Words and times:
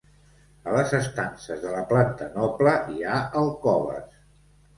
A 0.69 0.71
les 0.75 0.93
estances 0.99 1.61
de 1.65 1.73
la 1.75 1.81
planta 1.91 2.31
noble 2.39 2.75
hi 2.95 3.07
ha 3.13 3.19
alcoves. 3.45 4.19